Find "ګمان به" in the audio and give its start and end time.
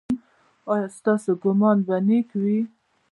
1.41-1.95